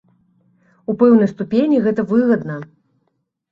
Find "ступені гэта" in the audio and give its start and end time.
1.33-2.01